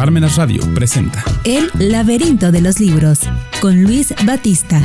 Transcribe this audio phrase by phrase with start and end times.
[0.00, 3.20] Parmenas Radio presenta El laberinto de los libros
[3.60, 4.80] con Luis Batista.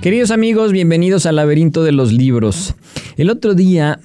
[0.00, 2.74] Queridos amigos, bienvenidos al laberinto de los libros.
[3.18, 4.00] El otro día,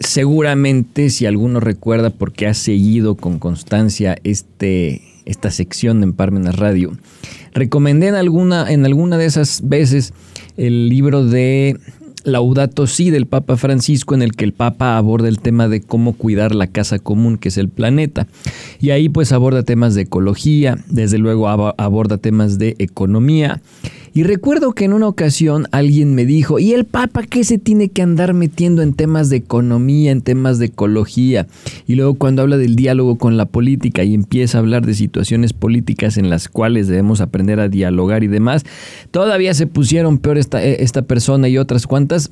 [0.00, 6.90] seguramente, si alguno recuerda porque ha seguido con constancia este, esta sección en Parmenas Radio,
[7.54, 10.12] recomendé en alguna, en alguna de esas veces
[10.56, 11.78] el libro de
[12.24, 16.12] Laudato Si del Papa Francisco en el que el Papa aborda el tema de cómo
[16.14, 18.26] cuidar la casa común que es el planeta.
[18.80, 23.60] Y ahí pues aborda temas de ecología, desde luego aborda temas de economía
[24.12, 27.88] y recuerdo que en una ocasión alguien me dijo, ¿y el Papa qué se tiene
[27.88, 31.46] que andar metiendo en temas de economía, en temas de ecología?
[31.86, 35.52] Y luego cuando habla del diálogo con la política y empieza a hablar de situaciones
[35.52, 38.64] políticas en las cuales debemos aprender a dialogar y demás,
[39.10, 42.30] todavía se pusieron peor esta, esta persona y otras cuantas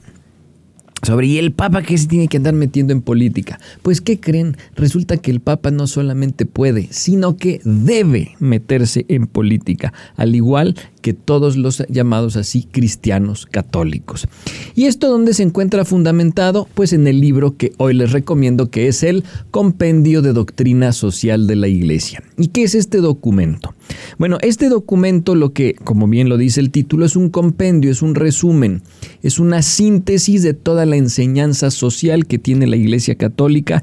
[1.02, 3.58] sobre ¿y el Papa qué se tiene que andar metiendo en política?
[3.82, 4.56] Pues ¿qué creen?
[4.74, 10.74] Resulta que el Papa no solamente puede, sino que debe meterse en política, al igual
[11.00, 14.26] que todos los llamados así cristianos católicos.
[14.74, 16.68] ¿Y esto dónde se encuentra fundamentado?
[16.74, 21.46] Pues en el libro que hoy les recomiendo, que es el Compendio de Doctrina Social
[21.46, 22.22] de la Iglesia.
[22.36, 23.74] ¿Y qué es este documento?
[24.18, 28.02] Bueno, este documento lo que, como bien lo dice el título, es un compendio, es
[28.02, 28.82] un resumen,
[29.22, 33.82] es una síntesis de toda la enseñanza social que tiene la Iglesia Católica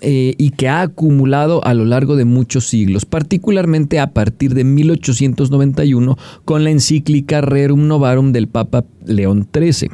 [0.00, 4.62] eh, y que ha acumulado a lo largo de muchos siglos, particularmente a partir de
[4.62, 9.90] 1891 con la encíclica Rerum Novarum del Papa León XIII.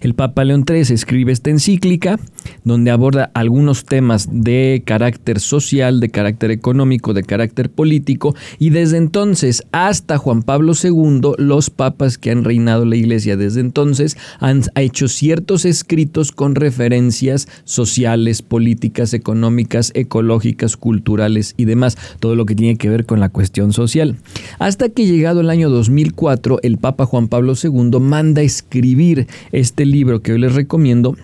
[0.00, 2.18] El Papa León XIII escribe esta encíclica
[2.64, 8.96] donde aborda algunos temas de carácter social, de carácter económico, de carácter político, y desde
[8.96, 14.62] entonces hasta Juan Pablo II, los papas que han reinado la iglesia desde entonces han
[14.76, 22.54] hecho ciertos escritos con referencias sociales, políticas, económicas, ecológicas, culturales y demás, todo lo que
[22.54, 24.16] tiene que ver con la cuestión social.
[24.58, 29.26] Hasta que llegado el año 2004, el Papa Juan Pablo II manda escribir
[29.64, 31.16] este libro que hoy les recomiendo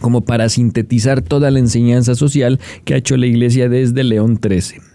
[0.00, 4.91] como para sintetizar toda la enseñanza social que ha hecho la Iglesia desde León XIII.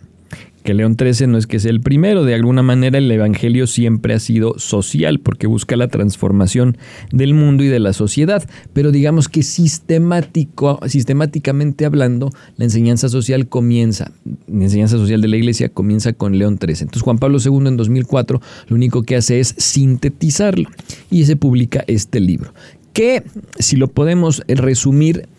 [0.67, 4.13] Que León XIII no es que sea el primero, de alguna manera el Evangelio siempre
[4.13, 6.77] ha sido social porque busca la transformación
[7.09, 13.47] del mundo y de la sociedad, pero digamos que sistemático, sistemáticamente hablando, la enseñanza social
[13.47, 16.81] comienza, la enseñanza social de la Iglesia comienza con León XIII.
[16.81, 20.69] Entonces Juan Pablo II en 2004 lo único que hace es sintetizarlo
[21.09, 22.51] y se publica este libro
[22.91, 23.23] que,
[23.57, 25.29] si lo podemos resumir,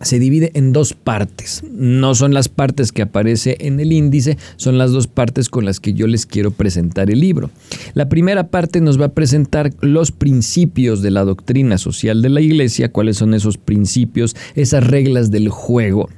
[0.00, 1.62] se divide en dos partes.
[1.72, 5.80] No son las partes que aparece en el índice, son las dos partes con las
[5.80, 7.50] que yo les quiero presentar el libro.
[7.94, 12.40] La primera parte nos va a presentar los principios de la doctrina social de la
[12.40, 16.08] Iglesia, cuáles son esos principios, esas reglas del juego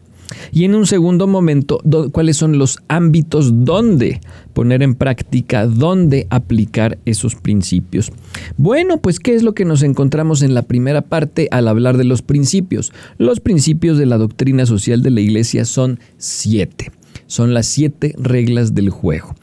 [0.52, 1.80] y en un segundo momento,
[2.12, 4.20] cuáles son los ámbitos donde
[4.52, 8.12] poner en práctica, dónde aplicar esos principios.
[8.56, 12.04] Bueno, pues ¿qué es lo que nos encontramos en la primera parte al hablar de
[12.04, 12.92] los principios?
[13.18, 16.92] Los principios de la doctrina social de la Iglesia son siete.
[17.26, 19.34] Son las siete reglas del juego.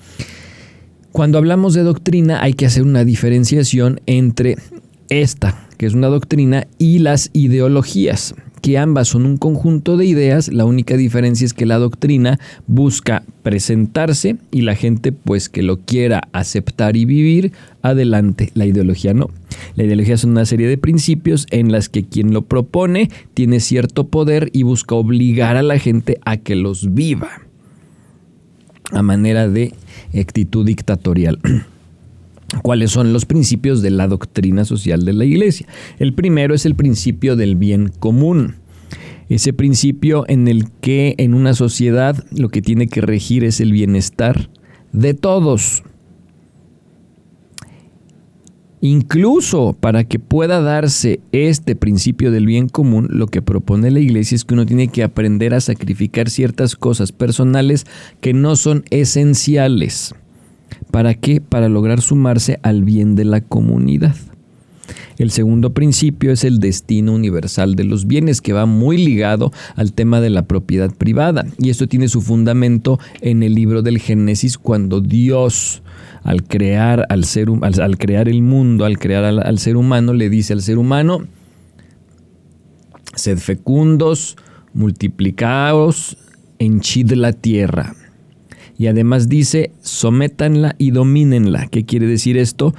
[1.12, 4.58] Cuando hablamos de doctrina hay que hacer una diferenciación entre
[5.10, 8.36] esta, que es una doctrina, y las ideologías
[8.76, 14.38] ambas son un conjunto de ideas, la única diferencia es que la doctrina busca presentarse
[14.52, 19.30] y la gente pues que lo quiera aceptar y vivir, adelante, la ideología no.
[19.76, 24.08] La ideología son una serie de principios en las que quien lo propone tiene cierto
[24.08, 27.30] poder y busca obligar a la gente a que los viva
[28.92, 29.74] a manera de
[30.20, 31.40] actitud dictatorial.
[32.62, 35.68] cuáles son los principios de la doctrina social de la Iglesia.
[36.00, 38.56] El primero es el principio del bien común.
[39.30, 43.74] Ese principio en el que en una sociedad lo que tiene que regir es el
[43.74, 44.50] bienestar
[44.94, 45.84] de todos.
[48.80, 54.36] Incluso para que pueda darse este principio del bien común, lo que propone la iglesia
[54.36, 57.86] es que uno tiene que aprender a sacrificar ciertas cosas personales
[58.22, 60.14] que no son esenciales.
[60.92, 61.42] ¿Para qué?
[61.42, 64.16] Para lograr sumarse al bien de la comunidad.
[65.18, 69.94] El segundo principio es el destino universal de los bienes, que va muy ligado al
[69.94, 71.46] tema de la propiedad privada.
[71.58, 75.82] Y esto tiene su fundamento en el libro del Génesis, cuando Dios,
[76.24, 80.30] al crear, al ser, al, crear el mundo, al crear al, al ser humano, le
[80.30, 81.26] dice al ser humano,
[83.16, 84.38] sed fecundos,
[84.74, 86.18] multiplicaos,
[86.60, 87.96] henchid la tierra.
[88.78, 91.68] Y además dice, sométanla y domínenla.
[91.68, 92.76] ¿Qué quiere decir esto?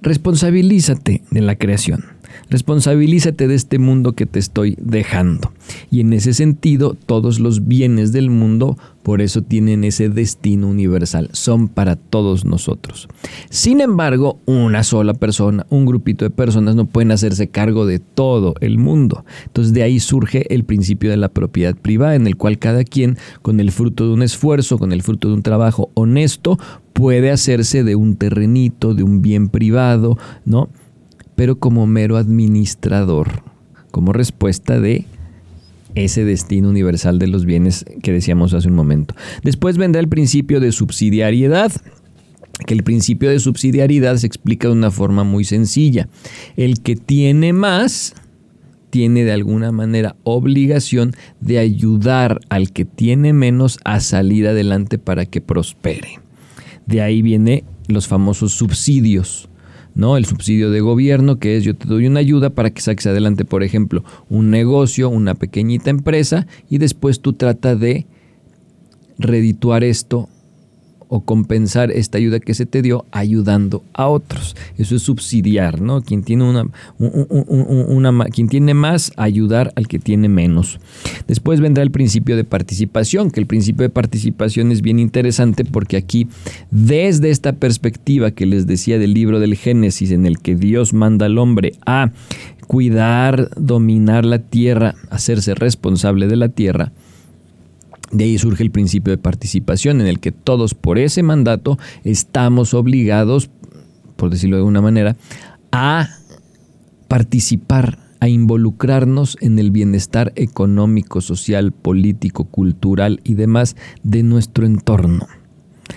[0.00, 2.13] Responsabilízate de la creación.
[2.50, 5.52] Responsabilízate de este mundo que te estoy dejando.
[5.90, 11.28] Y en ese sentido, todos los bienes del mundo por eso tienen ese destino universal,
[11.32, 13.06] son para todos nosotros.
[13.50, 18.54] Sin embargo, una sola persona, un grupito de personas no pueden hacerse cargo de todo
[18.60, 19.26] el mundo.
[19.44, 23.18] Entonces de ahí surge el principio de la propiedad privada, en el cual cada quien,
[23.42, 26.58] con el fruto de un esfuerzo, con el fruto de un trabajo honesto,
[26.94, 30.70] puede hacerse de un terrenito, de un bien privado, ¿no?
[31.36, 33.42] Pero como mero administrador,
[33.90, 35.06] como respuesta de
[35.94, 39.14] ese destino universal de los bienes que decíamos hace un momento.
[39.42, 41.72] Después vendrá el principio de subsidiariedad
[42.66, 46.08] que el principio de subsidiariedad se explica de una forma muy sencilla.
[46.56, 48.14] El que tiene más
[48.90, 55.26] tiene de alguna manera obligación de ayudar al que tiene menos a salir adelante para
[55.26, 56.20] que prospere.
[56.86, 59.48] De ahí vienen los famosos subsidios.
[59.94, 60.16] ¿No?
[60.16, 63.44] El subsidio de gobierno, que es yo te doy una ayuda para que saques adelante,
[63.44, 68.06] por ejemplo, un negocio, una pequeñita empresa, y después tú trata de
[69.18, 70.28] redituar esto
[71.08, 74.56] o compensar esta ayuda que se te dio ayudando a otros.
[74.78, 76.02] Eso es subsidiar, ¿no?
[76.02, 80.80] Quien tiene, una, quien tiene más, ayudar al que tiene menos.
[81.26, 85.96] Después vendrá el principio de participación, que el principio de participación es bien interesante porque
[85.96, 86.28] aquí,
[86.70, 91.26] desde esta perspectiva que les decía del libro del Génesis, en el que Dios manda
[91.26, 92.10] al hombre a
[92.66, 96.92] cuidar, dominar la tierra, hacerse responsable de la tierra,
[98.10, 102.74] de ahí surge el principio de participación en el que todos por ese mandato estamos
[102.74, 103.50] obligados,
[104.16, 105.16] por decirlo de alguna manera,
[105.72, 106.08] a
[107.08, 115.26] participar, a involucrarnos en el bienestar económico, social, político, cultural y demás de nuestro entorno.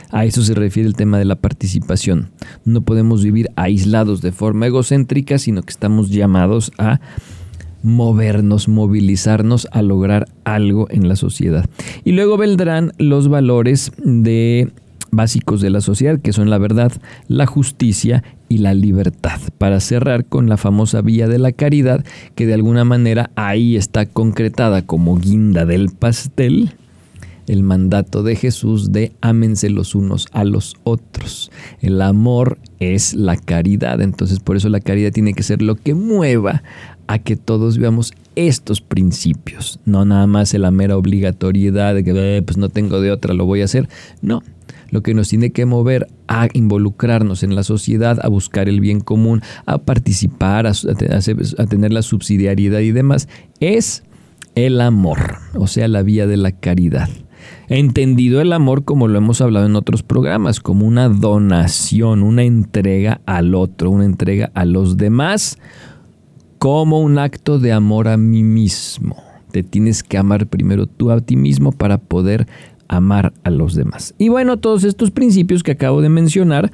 [0.10, 2.32] A eso se refiere el tema de la participación.
[2.66, 7.00] No podemos vivir aislados de forma egocéntrica, sino que estamos llamados a
[7.84, 11.66] movernos, movilizarnos a lograr algo en la sociedad.
[12.04, 13.92] Y luego vendrán los valores
[15.12, 16.92] básicos de la sociedad, que son la verdad,
[17.28, 22.46] la justicia y la libertad, para cerrar con la famosa vía de la caridad, que
[22.46, 26.72] de alguna manera ahí está concretada como guinda del pastel,
[27.48, 31.50] el mandato de Jesús de ámense los unos a los otros.
[31.80, 35.94] El amor es la caridad, entonces por eso la caridad tiene que ser lo que
[35.94, 36.64] mueva
[37.08, 42.42] a que todos veamos estos principios, no nada más la mera obligatoriedad de que eh,
[42.42, 43.90] pues no tengo de otra, lo voy a hacer.
[44.22, 44.44] No,
[44.92, 49.00] lo que nos tiene que mover a involucrarnos en la sociedad, a buscar el bien
[49.00, 53.28] común, a participar, a, a, tener la subsidiariedad y demás,
[53.60, 54.04] es
[54.56, 57.10] el amor, o sea, la vía de la caridad.
[57.70, 63.22] Entendido el amor como lo hemos hablado en otros programas, como una donación, una entrega
[63.26, 65.58] al otro, una entrega a los demás,
[66.58, 69.16] como un acto de amor a mí mismo.
[69.52, 72.48] Te tienes que amar primero tú a ti mismo para poder
[72.88, 74.14] amar a los demás.
[74.18, 76.72] Y bueno, todos estos principios que acabo de mencionar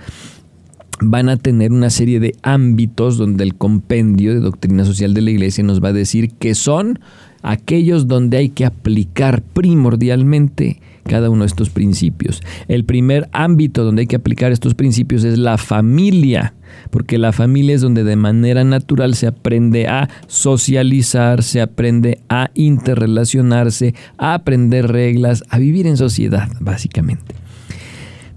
[1.01, 5.31] van a tener una serie de ámbitos donde el compendio de doctrina social de la
[5.31, 7.00] iglesia nos va a decir que son
[7.41, 12.41] aquellos donde hay que aplicar primordialmente cada uno de estos principios.
[12.68, 16.53] El primer ámbito donde hay que aplicar estos principios es la familia,
[16.90, 22.52] porque la familia es donde de manera natural se aprende a socializar, se aprende a
[22.54, 27.36] interrelacionarse, a aprender reglas, a vivir en sociedad, básicamente.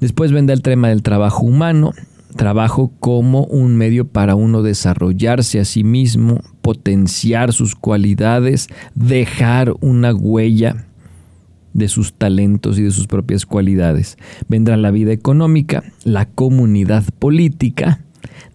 [0.01, 1.93] Después vendrá el tema del trabajo humano,
[2.37, 10.15] trabajo como un medio para uno desarrollarse a sí mismo, potenciar sus cualidades, dejar una
[10.15, 10.87] huella
[11.77, 14.17] de sus talentos y de sus propias cualidades.
[14.49, 18.01] Vendrá la vida económica, la comunidad política,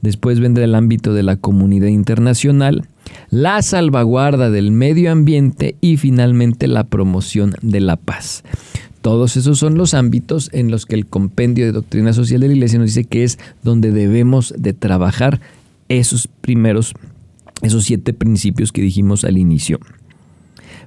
[0.02, 2.86] después vendrá el ámbito de la comunidad internacional,
[3.30, 8.44] la salvaguarda del medio ambiente y finalmente la promoción de la paz.
[9.02, 12.54] Todos esos son los ámbitos en los que el compendio de doctrina social de la
[12.54, 15.42] iglesia nos dice que es donde debemos de trabajar
[15.90, 16.94] esos primeros,
[17.64, 19.80] esos siete principios que dijimos al inicio.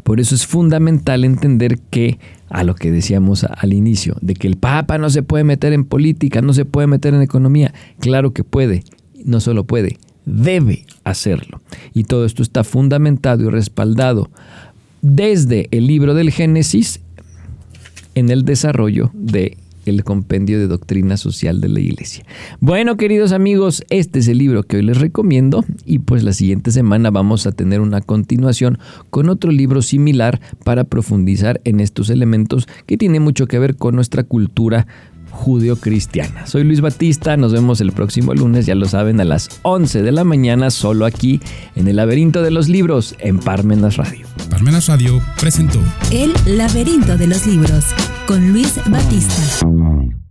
[0.05, 2.19] Por eso es fundamental entender que,
[2.51, 5.85] a lo que decíamos al inicio, de que el Papa no se puede meter en
[5.85, 7.75] política, no se puede meter en economía.
[7.99, 8.85] Claro que puede,
[9.25, 11.63] no solo puede, debe hacerlo.
[11.95, 14.31] Y todo esto está fundamentado y respaldado
[15.01, 17.01] desde el libro del Génesis
[18.15, 22.25] en el desarrollo de el compendio de doctrina social de la iglesia.
[22.61, 26.71] Bueno, queridos amigos, este es el libro que hoy les recomiendo y pues la siguiente
[26.71, 28.79] semana vamos a tener una continuación
[29.11, 33.95] con otro libro similar para profundizar en estos elementos que tiene mucho que ver con
[33.95, 34.87] nuestra cultura
[35.35, 36.47] judio-cristiana.
[36.47, 40.13] Soy Luis Batista, nos vemos el próximo lunes, ya lo saben, a las 11 de
[40.13, 41.41] la mañana, solo aquí
[41.75, 44.27] en el laberinto de los libros en Parmenas Radio.
[44.49, 47.85] Parmenas Radio presentó El laberinto de los libros
[48.27, 50.24] con Luis Batista.